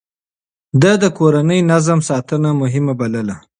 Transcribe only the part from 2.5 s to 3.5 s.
مهمه بلله.